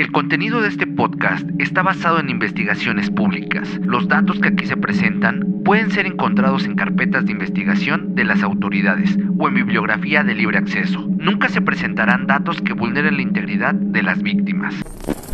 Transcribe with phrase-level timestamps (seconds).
[0.00, 3.68] El contenido de este podcast está basado en investigaciones públicas.
[3.82, 8.42] Los datos que aquí se presentan pueden ser encontrados en carpetas de investigación de las
[8.42, 11.06] autoridades o en bibliografía de libre acceso.
[11.18, 14.74] Nunca se presentarán datos que vulneren la integridad de las víctimas.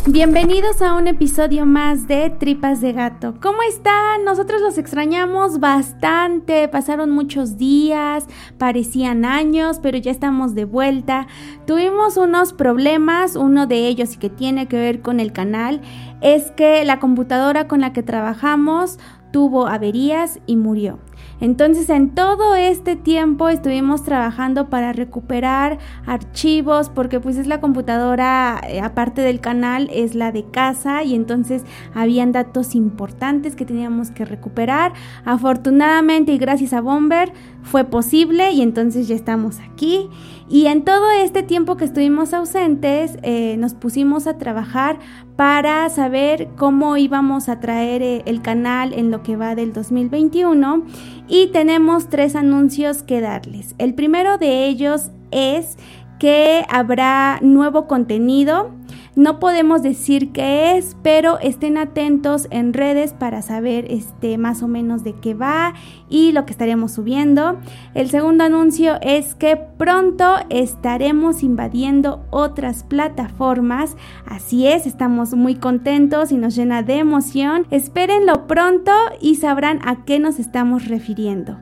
[0.09, 3.34] Bienvenidos a un episodio más de Tripas de Gato.
[3.43, 4.25] ¿Cómo están?
[4.25, 6.68] Nosotros los extrañamos bastante.
[6.68, 8.24] Pasaron muchos días,
[8.56, 11.27] parecían años, pero ya estamos de vuelta.
[11.66, 15.80] Tuvimos unos problemas, uno de ellos y que tiene que ver con el canal,
[16.20, 19.01] es que la computadora con la que trabajamos
[19.32, 21.01] tuvo averías y murió.
[21.40, 28.60] Entonces en todo este tiempo estuvimos trabajando para recuperar archivos porque pues es la computadora
[28.68, 31.64] eh, aparte del canal es la de casa y entonces
[31.95, 34.92] habían datos importantes que teníamos que recuperar.
[35.24, 37.32] Afortunadamente y gracias a Bomber
[37.66, 40.09] fue posible y entonces ya estamos aquí.
[40.48, 45.01] Y en todo este tiempo que estuvimos ausentes eh, nos pusimos a trabajar
[45.35, 50.85] para saber cómo íbamos a traer eh, el canal en lo que va del 2021
[51.29, 53.74] y tenemos tres anuncios que darles.
[53.79, 55.77] El primero de ellos es
[56.21, 58.71] que habrá nuevo contenido
[59.16, 64.69] no podemos decir qué es, pero estén atentos en redes para saber este, más o
[64.69, 65.72] menos de qué va
[66.10, 67.59] y lo que estaremos subiendo.
[67.94, 73.97] El segundo anuncio es que pronto estaremos invadiendo otras plataformas.
[74.26, 77.66] Así es, estamos muy contentos y nos llena de emoción.
[77.70, 81.56] Espérenlo pronto y sabrán a qué nos estamos refiriendo.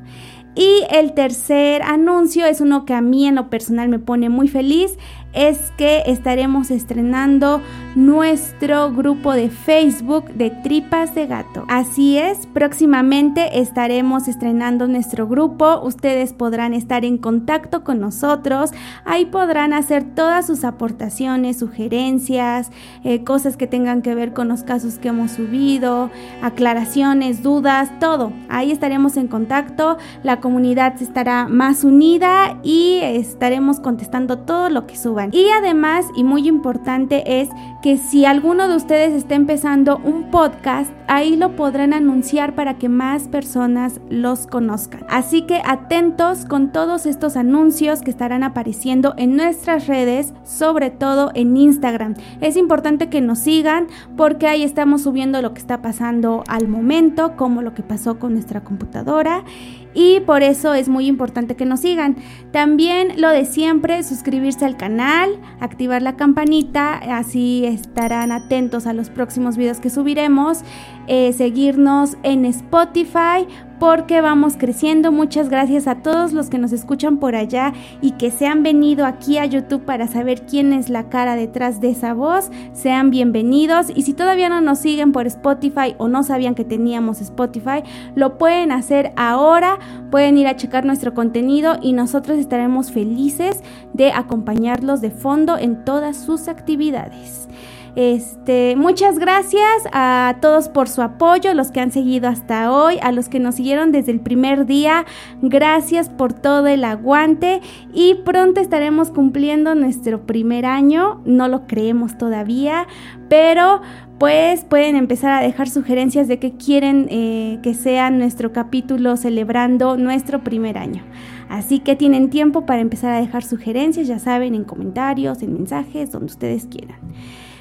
[0.56, 4.46] Y el tercer anuncio es uno que a mí en lo personal me pone muy
[4.46, 4.96] feliz
[5.34, 7.60] es que estaremos estrenando
[7.94, 11.64] nuestro grupo de Facebook de Tripas de Gato.
[11.68, 15.80] Así es, próximamente estaremos estrenando nuestro grupo.
[15.82, 18.70] Ustedes podrán estar en contacto con nosotros.
[19.04, 22.70] Ahí podrán hacer todas sus aportaciones, sugerencias,
[23.04, 26.10] eh, cosas que tengan que ver con los casos que hemos subido,
[26.42, 28.32] aclaraciones, dudas, todo.
[28.48, 29.98] Ahí estaremos en contacto.
[30.22, 34.96] La comunidad estará más unida y estaremos contestando todo lo que
[35.32, 37.48] Y además, y muy importante, es
[37.82, 42.88] que si alguno de ustedes está empezando un podcast, ahí lo podrán anunciar para que
[42.88, 45.04] más personas los conozcan.
[45.08, 51.30] Así que atentos con todos estos anuncios que estarán apareciendo en nuestras redes, sobre todo
[51.34, 52.14] en Instagram.
[52.40, 53.86] Es importante que nos sigan
[54.16, 58.34] porque ahí estamos subiendo lo que está pasando al momento, como lo que pasó con
[58.34, 59.44] nuestra computadora
[59.94, 62.16] y por eso es muy importante que nos sigan.
[62.52, 69.10] También lo de siempre, suscribirse al canal, activar la campanita, así estarán atentos a los
[69.10, 70.60] próximos videos que subiremos,
[71.06, 73.46] eh, seguirnos en Spotify
[73.84, 75.12] porque vamos creciendo.
[75.12, 79.04] Muchas gracias a todos los que nos escuchan por allá y que se han venido
[79.04, 82.50] aquí a YouTube para saber quién es la cara detrás de esa voz.
[82.72, 87.20] Sean bienvenidos y si todavía no nos siguen por Spotify o no sabían que teníamos
[87.20, 87.82] Spotify,
[88.14, 89.78] lo pueden hacer ahora.
[90.10, 93.62] Pueden ir a checar nuestro contenido y nosotros estaremos felices
[93.92, 97.48] de acompañarlos de fondo en todas sus actividades.
[97.96, 103.12] Este, muchas gracias a todos por su apoyo, los que han seguido hasta hoy, a
[103.12, 105.04] los que nos siguieron desde el primer día.
[105.42, 107.60] Gracias por todo el aguante
[107.92, 111.20] y pronto estaremos cumpliendo nuestro primer año.
[111.24, 112.88] No lo creemos todavía,
[113.28, 113.80] pero
[114.18, 119.96] pues pueden empezar a dejar sugerencias de qué quieren eh, que sea nuestro capítulo celebrando
[119.96, 121.04] nuestro primer año.
[121.48, 126.10] Así que tienen tiempo para empezar a dejar sugerencias, ya saben, en comentarios, en mensajes,
[126.10, 126.98] donde ustedes quieran.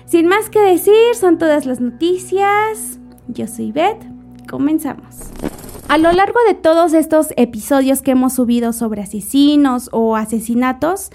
[0.06, 3.00] Sin más que decir, son todas las noticias.
[3.28, 4.04] Yo soy Beth.
[4.50, 5.18] Comenzamos.
[5.88, 11.12] A lo largo de todos estos episodios que hemos subido sobre asesinos o asesinatos,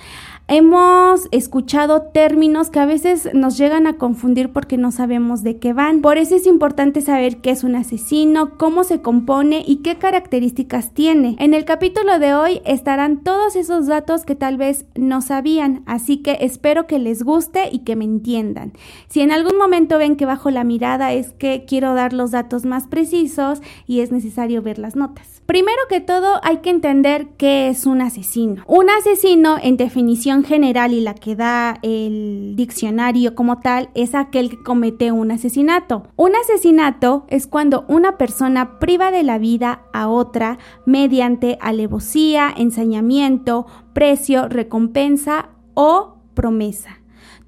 [0.51, 5.75] Hemos escuchado términos que a veces nos llegan a confundir porque no sabemos de qué
[5.75, 6.01] van.
[6.01, 10.95] Por eso es importante saber qué es un asesino, cómo se compone y qué características
[10.95, 11.37] tiene.
[11.39, 16.23] En el capítulo de hoy estarán todos esos datos que tal vez no sabían, así
[16.23, 18.73] que espero que les guste y que me entiendan.
[19.09, 22.65] Si en algún momento ven que bajo la mirada es que quiero dar los datos
[22.65, 25.43] más precisos y es necesario ver las notas.
[25.45, 28.65] Primero que todo hay que entender qué es un asesino.
[28.67, 34.51] Un asesino en definición general y la que da el diccionario como tal es aquel
[34.51, 36.05] que comete un asesinato.
[36.17, 43.67] Un asesinato es cuando una persona priva de la vida a otra mediante alevosía, ensañamiento,
[43.93, 47.01] precio, recompensa o promesa.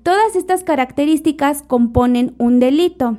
[0.03, 3.19] Todas estas características componen un delito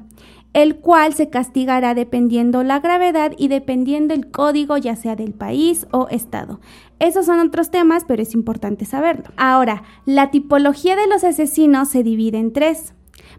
[0.53, 5.87] el cual se castigará dependiendo la gravedad y dependiendo el código ya sea del país
[5.91, 6.59] o estado.
[7.01, 9.33] Esos son otros temas, pero es importante saberlo.
[9.35, 12.93] Ahora, la tipología de los asesinos se divide en tres.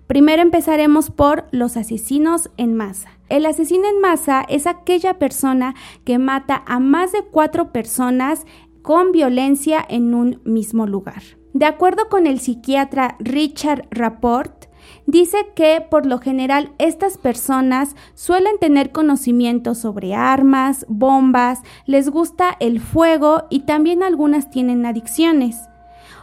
[0.09, 3.11] Primero empezaremos por los asesinos en masa.
[3.29, 8.47] El asesino en masa es aquella persona que mata a más de cuatro personas
[8.83, 11.23] con violencia en un mismo lugar.
[11.53, 14.67] De acuerdo con el psiquiatra Richard Rapport,
[15.07, 22.57] dice que por lo general estas personas suelen tener conocimiento sobre armas, bombas, les gusta
[22.61, 25.57] el fuego y también algunas tienen adicciones.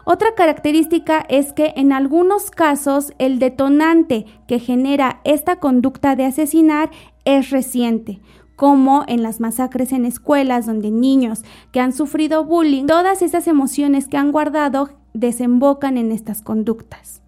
[0.05, 6.89] Otra característica es que en algunos casos el detonante que genera esta conducta de asesinar
[7.25, 8.19] es reciente,
[8.55, 14.07] como en las masacres en escuelas donde niños que han sufrido bullying, todas esas emociones
[14.07, 17.21] que han guardado desembocan en estas conductas.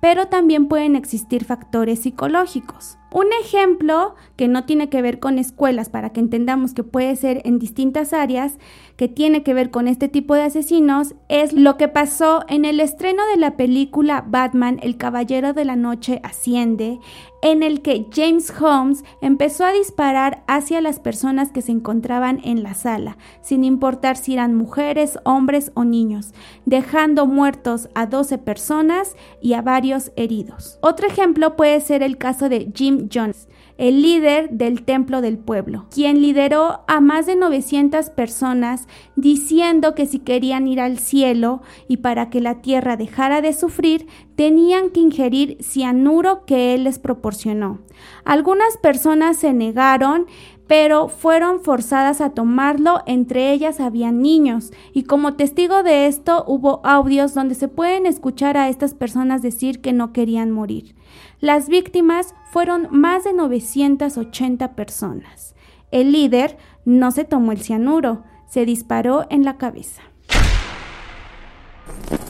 [0.00, 2.98] Pero también pueden existir factores psicológicos.
[3.12, 7.40] Un ejemplo que no tiene que ver con escuelas para que entendamos que puede ser
[7.44, 8.58] en distintas áreas
[8.96, 12.80] que tiene que ver con este tipo de asesinos es lo que pasó en el
[12.80, 16.98] estreno de la película Batman El Caballero de la Noche Asciende,
[17.42, 22.62] en el que James Holmes empezó a disparar hacia las personas que se encontraban en
[22.62, 26.32] la sala, sin importar si eran mujeres, hombres o niños,
[26.64, 29.85] dejando muertos a 12 personas y a varios
[30.16, 30.78] heridos.
[30.80, 33.48] Otro ejemplo puede ser el caso de Jim Jones,
[33.78, 40.06] el líder del Templo del Pueblo, quien lideró a más de 900 personas diciendo que
[40.06, 45.00] si querían ir al cielo y para que la tierra dejara de sufrir, tenían que
[45.00, 47.80] ingerir cianuro que él les proporcionó.
[48.24, 50.26] Algunas personas se negaron,
[50.66, 56.80] pero fueron forzadas a tomarlo, entre ellas habían niños, y como testigo de esto hubo
[56.84, 60.94] audios donde se pueden escuchar a estas personas decir que no querían morir.
[61.40, 65.54] Las víctimas fueron más de 980 personas.
[65.90, 70.02] El líder no se tomó el cianuro, se disparó en la cabeza.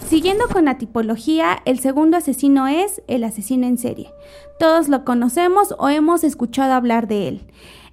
[0.09, 4.11] Siguiendo con la tipología, el segundo asesino es el asesino en serie.
[4.59, 7.47] Todos lo conocemos o hemos escuchado hablar de él.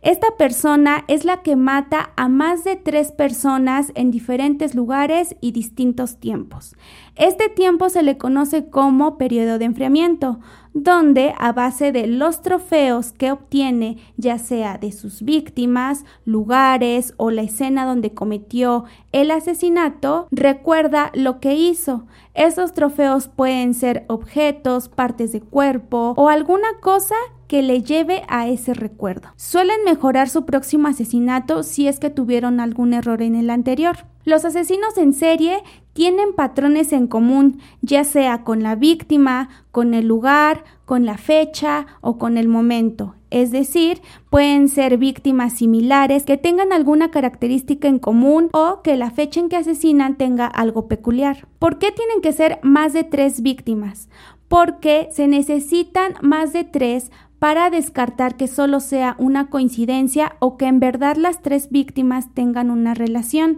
[0.03, 5.53] Esta persona es la que mata a más de tres personas en diferentes lugares y
[5.53, 6.75] distintos tiempos.
[7.15, 10.41] Este tiempo se le conoce como periodo de enfriamiento,
[10.73, 17.31] donde a base de los trofeos que obtiene, ya sea de sus víctimas, lugares o
[17.31, 18.83] la escena donde cometió
[19.13, 22.07] el asesinato, recuerda lo que hizo.
[22.33, 27.15] Esos trofeos pueden ser objetos, partes de cuerpo o alguna cosa
[27.53, 29.29] que le lleve a ese recuerdo.
[29.35, 34.07] Suelen mejorar su próximo asesinato si es que tuvieron algún error en el anterior.
[34.25, 35.61] Los asesinos en serie
[35.93, 41.85] tienen patrones en común, ya sea con la víctima, con el lugar, con la fecha
[42.01, 43.13] o con el momento.
[43.29, 44.01] Es decir,
[44.31, 49.49] pueden ser víctimas similares que tengan alguna característica en común o que la fecha en
[49.49, 51.47] que asesinan tenga algo peculiar.
[51.59, 54.09] ¿Por qué tienen que ser más de tres víctimas?
[54.47, 57.11] Porque se necesitan más de tres
[57.43, 62.71] para descartar que solo sea una coincidencia o que en verdad las tres víctimas tengan
[62.71, 63.57] una relación,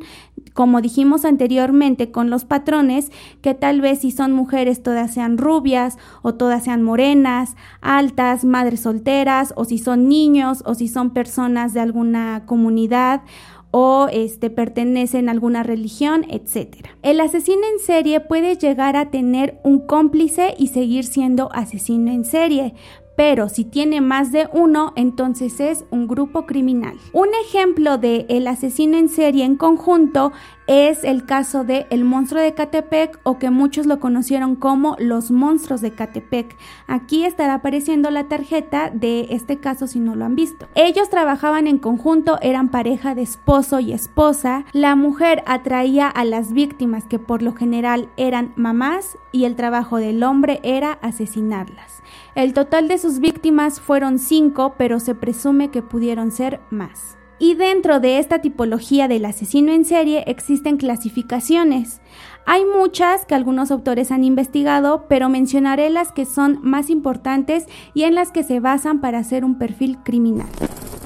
[0.54, 3.12] como dijimos anteriormente con los patrones,
[3.44, 8.80] que tal vez si son mujeres todas sean rubias o todas sean morenas, altas, madres
[8.80, 13.22] solteras, o si son niños o si son personas de alguna comunidad
[13.70, 16.88] o este, pertenecen a alguna religión, etc.
[17.04, 22.24] El asesino en serie puede llegar a tener un cómplice y seguir siendo asesino en
[22.24, 22.74] serie,
[23.16, 26.98] pero si tiene más de uno, entonces es un grupo criminal.
[27.14, 30.32] Un ejemplo de el asesino en serie en conjunto
[30.68, 35.30] es el caso de El monstruo de Catepec o que muchos lo conocieron como los
[35.30, 36.58] monstruos de Catepec.
[36.88, 40.68] Aquí estará apareciendo la tarjeta de este caso si no lo han visto.
[40.74, 44.66] Ellos trabajaban en conjunto, eran pareja de esposo y esposa.
[44.74, 49.98] La mujer atraía a las víctimas que por lo general eran mamás y el trabajo
[49.98, 51.95] del hombre era asesinarlas.
[52.36, 57.18] El total de sus víctimas fueron cinco, pero se presume que pudieron ser más.
[57.40, 62.02] Y dentro de esta tipología del asesino en serie existen clasificaciones.
[62.46, 68.04] Hay muchas que algunos autores han investigado, pero mencionaré las que son más importantes y
[68.04, 70.50] en las que se basan para hacer un perfil criminal.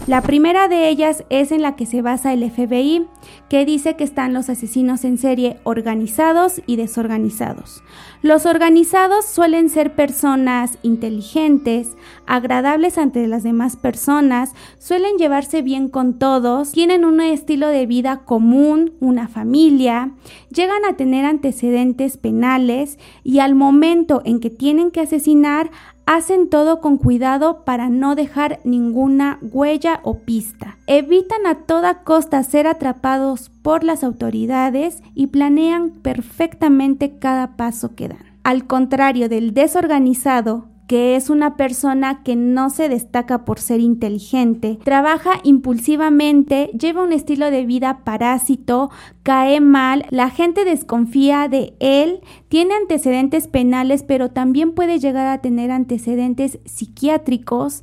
[0.10, 3.06] La primera de ellas es en la que se basa el FBI,
[3.48, 7.84] que dice que están los asesinos en serie organizados y desorganizados.
[8.24, 11.90] Los organizados suelen ser personas inteligentes,
[12.26, 18.22] agradables ante las demás personas, suelen llevarse bien con todos, tienen un estilo de vida
[18.26, 20.14] común, una familia,
[20.50, 25.70] llegan a tener antecedentes penales y al momento en que tienen que asesinar
[26.10, 30.80] hacen todo con cuidado para no dejar ninguna huella o pista.
[30.88, 38.08] Evitan a toda costa ser atrapados por las autoridades y planean perfectamente cada paso que
[38.08, 38.26] dan.
[38.42, 44.80] Al contrario del desorganizado, que es una persona que no se destaca por ser inteligente,
[44.84, 48.90] trabaja impulsivamente, lleva un estilo de vida parásito,
[49.22, 55.42] cae mal, la gente desconfía de él, tiene antecedentes penales, pero también puede llegar a
[55.42, 57.82] tener antecedentes psiquiátricos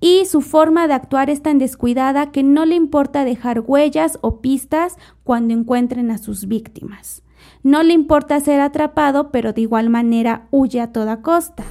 [0.00, 4.40] y su forma de actuar es tan descuidada que no le importa dejar huellas o
[4.40, 7.22] pistas cuando encuentren a sus víctimas.
[7.62, 11.64] No le importa ser atrapado, pero de igual manera huye a toda costa.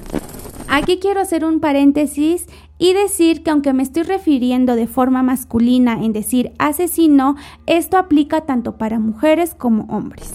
[0.68, 2.46] Aquí quiero hacer un paréntesis
[2.78, 8.42] y decir que aunque me estoy refiriendo de forma masculina en decir asesino, esto aplica
[8.42, 10.34] tanto para mujeres como hombres.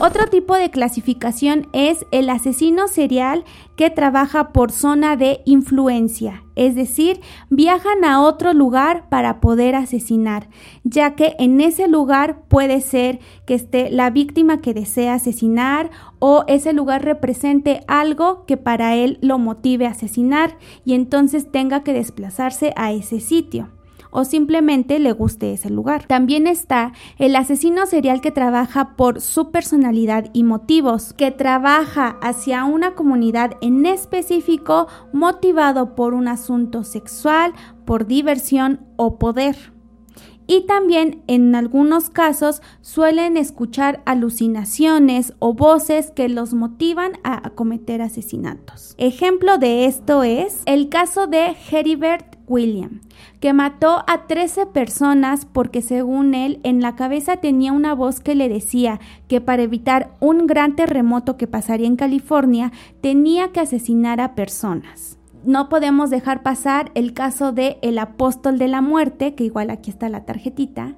[0.00, 3.44] Otro tipo de clasificación es el asesino serial
[3.76, 10.48] que trabaja por zona de influencia, es decir, viajan a otro lugar para poder asesinar,
[10.82, 16.42] ya que en ese lugar puede ser que esté la víctima que desea asesinar o
[16.48, 21.92] ese lugar represente algo que para él lo motive a asesinar y entonces tenga que
[21.92, 23.68] desplazarse a ese sitio
[24.14, 26.06] o simplemente le guste ese lugar.
[26.06, 32.64] También está el asesino serial que trabaja por su personalidad y motivos, que trabaja hacia
[32.64, 37.52] una comunidad en específico motivado por un asunto sexual,
[37.84, 39.73] por diversión o poder
[40.46, 48.02] y también en algunos casos suelen escuchar alucinaciones o voces que los motivan a cometer
[48.02, 48.94] asesinatos.
[48.98, 53.00] Ejemplo de esto es el caso de Heribert William,
[53.40, 58.34] que mató a 13 personas porque según él en la cabeza tenía una voz que
[58.34, 64.20] le decía que para evitar un gran terremoto que pasaría en California tenía que asesinar
[64.20, 65.18] a personas.
[65.44, 69.90] No podemos dejar pasar el caso de el apóstol de la muerte, que igual aquí
[69.90, 70.94] está la tarjetita,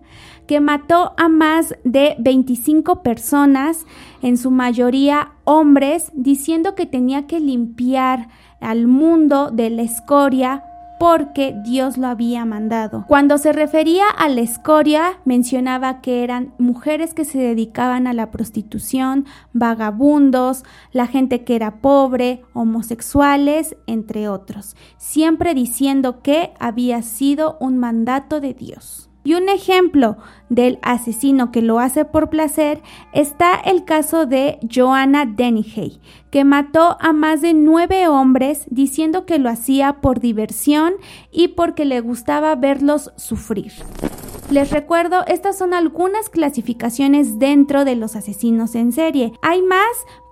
[0.47, 3.87] que mató a más de 25 personas,
[4.23, 8.29] en su mayoría hombres, diciendo que tenía que limpiar
[8.61, 10.63] al mundo de la escoria
[10.99, 13.05] porque Dios lo había mandado.
[13.07, 18.31] Cuando se refería a la escoria, mencionaba que eran mujeres que se dedicaban a la
[18.31, 27.57] prostitución, vagabundos, la gente que era pobre, homosexuales, entre otros, siempre diciendo que había sido
[27.61, 29.06] un mandato de Dios.
[29.27, 30.19] Y un ejemplo
[30.51, 32.81] del asesino que lo hace por placer
[33.13, 39.41] está el caso de Joanna Dennehy, que mató a más de nueve hombres diciendo que
[39.41, 40.93] lo hacía por diversión
[41.33, 43.73] y porque le gustaba verlos sufrir.
[44.51, 49.33] Les recuerdo, estas son algunas clasificaciones dentro de los asesinos en serie.
[49.43, 49.81] Hay más,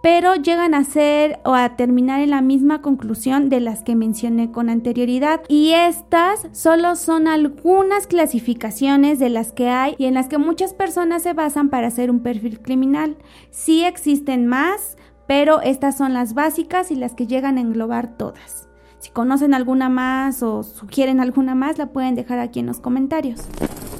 [0.05, 4.53] pero llegan a ser o a terminar en la misma conclusión de las que mencioné
[4.53, 5.41] con anterioridad.
[5.49, 10.75] Y estas solo son algunas clasificaciones de las que hay y en las que muchas
[10.75, 13.17] personas se basan para hacer un perfil criminal.
[13.51, 18.69] Sí existen más, pero estas son las básicas y las que llegan a englobar todas.
[19.01, 23.41] Si conocen alguna más o sugieren alguna más, la pueden dejar aquí en los comentarios.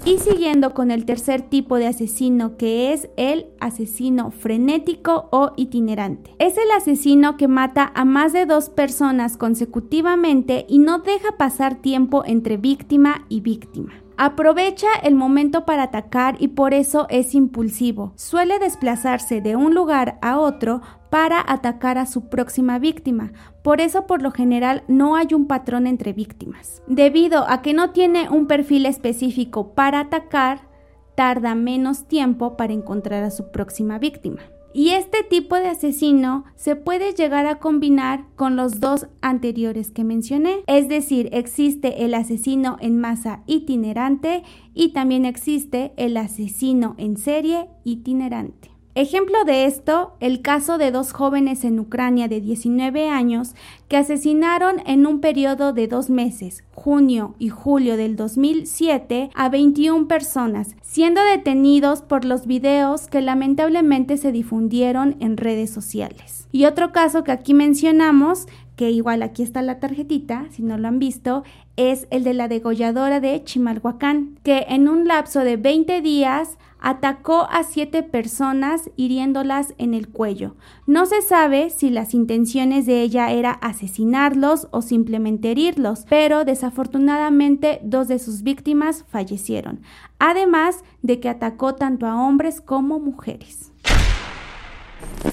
[0.07, 6.35] Y siguiendo con el tercer tipo de asesino que es el asesino frenético o itinerante.
[6.39, 11.77] Es el asesino que mata a más de dos personas consecutivamente y no deja pasar
[11.77, 14.04] tiempo entre víctima y víctima.
[14.17, 18.13] Aprovecha el momento para atacar y por eso es impulsivo.
[18.15, 23.33] Suele desplazarse de un lugar a otro para atacar a su próxima víctima.
[23.63, 26.83] Por eso por lo general no hay un patrón entre víctimas.
[26.87, 30.69] Debido a que no tiene un perfil específico para atacar,
[31.17, 34.43] tarda menos tiempo para encontrar a su próxima víctima.
[34.77, 40.03] Y este tipo de asesino se puede llegar a combinar con los dos anteriores que
[40.03, 40.65] mencioné.
[40.67, 44.43] Es decir, existe el asesino en masa itinerante
[44.75, 48.74] y también existe el asesino en serie itinerante.
[48.97, 53.57] Ejemplo de esto, el caso de dos jóvenes en Ucrania de 19 años
[53.89, 60.07] que asesinaron en un periodo de dos meses, junio y julio del 2007, a 21
[60.07, 66.47] personas, siendo detenidos por los videos que lamentablemente se difundieron en redes sociales.
[66.53, 68.47] Y otro caso que aquí mencionamos,
[68.77, 71.43] que igual aquí está la tarjetita, si no lo han visto,
[71.77, 77.49] es el de la degolladora de Chimalhuacán, que en un lapso de 20 días atacó
[77.51, 80.55] a siete personas hiriéndolas en el cuello.
[80.87, 87.81] No se sabe si las intenciones de ella era asesinarlos o simplemente herirlos, pero desafortunadamente
[87.83, 89.81] dos de sus víctimas fallecieron,
[90.19, 93.73] además de que atacó tanto a hombres como mujeres.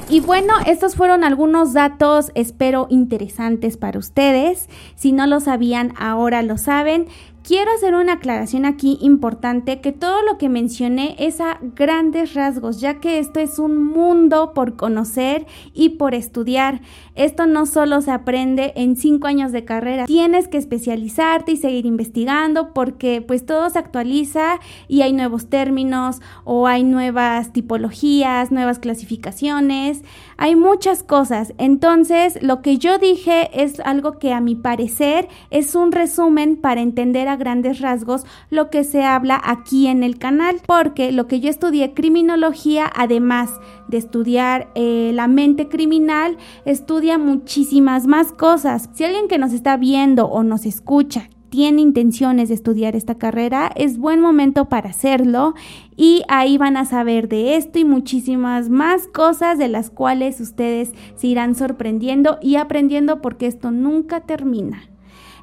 [0.09, 4.67] Y bueno, estos fueron algunos datos, espero, interesantes para ustedes.
[4.95, 7.07] Si no lo sabían, ahora lo saben.
[7.43, 12.79] Quiero hacer una aclaración aquí importante que todo lo que mencioné es a grandes rasgos,
[12.79, 16.81] ya que esto es un mundo por conocer y por estudiar.
[17.15, 21.87] Esto no solo se aprende en cinco años de carrera, tienes que especializarte y seguir
[21.87, 28.77] investigando porque pues todo se actualiza y hay nuevos términos o hay nuevas tipologías, nuevas
[28.77, 30.03] clasificaciones,
[30.37, 31.53] hay muchas cosas.
[31.57, 36.81] Entonces, lo que yo dije es algo que a mi parecer es un resumen para
[36.81, 41.39] entender a grandes rasgos lo que se habla aquí en el canal, porque lo que
[41.39, 43.51] yo estudié criminología, además
[43.87, 48.89] de estudiar eh, la mente criminal, estudia muchísimas más cosas.
[48.93, 53.71] Si alguien que nos está viendo o nos escucha tiene intenciones de estudiar esta carrera,
[53.75, 55.53] es buen momento para hacerlo
[55.97, 60.93] y ahí van a saber de esto y muchísimas más cosas de las cuales ustedes
[61.15, 64.83] se irán sorprendiendo y aprendiendo porque esto nunca termina.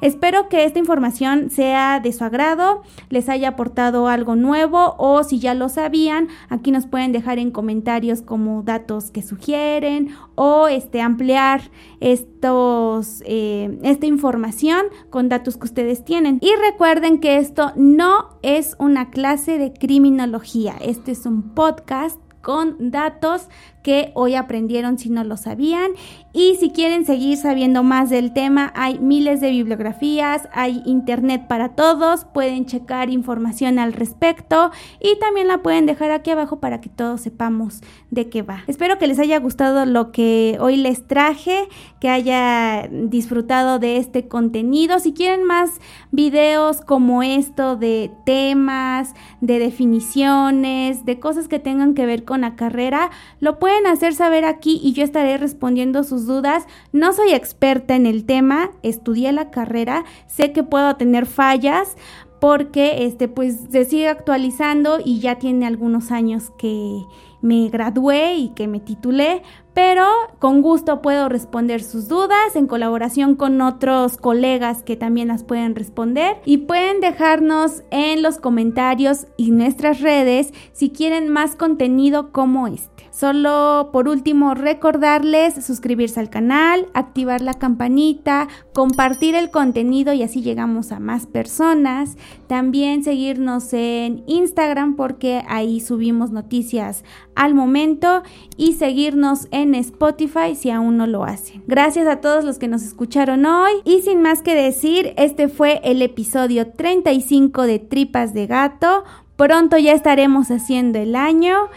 [0.00, 5.40] Espero que esta información sea de su agrado, les haya aportado algo nuevo o si
[5.40, 11.00] ya lo sabían, aquí nos pueden dejar en comentarios como datos que sugieren o este,
[11.00, 11.62] ampliar
[12.00, 16.38] estos, eh, esta información con datos que ustedes tienen.
[16.40, 22.90] Y recuerden que esto no es una clase de criminología, este es un podcast con
[22.90, 23.48] datos
[23.82, 25.92] que hoy aprendieron si no lo sabían.
[26.32, 31.70] Y si quieren seguir sabiendo más del tema, hay miles de bibliografías, hay internet para
[31.70, 34.70] todos, pueden checar información al respecto
[35.00, 37.80] y también la pueden dejar aquí abajo para que todos sepamos
[38.10, 38.62] de qué va.
[38.66, 41.68] Espero que les haya gustado lo que hoy les traje,
[41.98, 44.98] que haya disfrutado de este contenido.
[44.98, 45.80] Si quieren más
[46.10, 52.54] videos como esto de temas, de definiciones, de cosas que tengan que ver con la
[52.54, 56.66] carrera, lo pueden hacer saber aquí y yo estaré respondiendo sus dudas.
[56.92, 61.98] No soy experta en el tema, estudié la carrera, sé que puedo tener fallas
[62.40, 67.02] porque este pues se sigue actualizando y ya tiene algunos años que
[67.42, 69.42] me gradué y que me titulé,
[69.78, 70.08] pero
[70.40, 75.76] con gusto puedo responder sus dudas en colaboración con otros colegas que también las pueden
[75.76, 82.66] responder y pueden dejarnos en los comentarios y nuestras redes si quieren más contenido como
[82.66, 82.98] este.
[83.12, 90.42] Solo por último recordarles suscribirse al canal, activar la campanita, compartir el contenido y así
[90.42, 92.16] llegamos a más personas.
[92.48, 98.22] También seguirnos en Instagram porque ahí subimos noticias al momento
[98.56, 101.62] y seguirnos en Spotify si aún no lo hacen.
[101.66, 105.82] Gracias a todos los que nos escucharon hoy y sin más que decir, este fue
[105.84, 109.04] el episodio 35 de Tripas de Gato.
[109.36, 111.68] Pronto ya estaremos haciendo el año.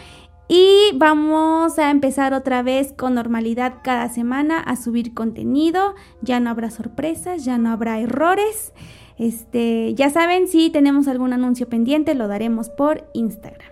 [0.48, 5.94] Y vamos a empezar otra vez con normalidad cada semana a subir contenido.
[6.20, 8.74] Ya no habrá sorpresas, ya no habrá errores.
[9.22, 13.70] Este, ya saben, si tenemos algún anuncio pendiente, lo daremos por Instagram.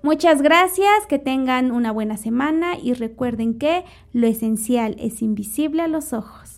[0.00, 5.86] Muchas gracias, que tengan una buena semana y recuerden que lo esencial es invisible a
[5.86, 6.56] los ojos.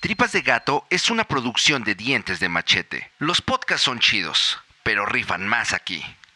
[0.00, 3.10] Tripas de Gato es una producción de dientes de machete.
[3.18, 6.02] Los podcasts son chidos, pero rifan más aquí.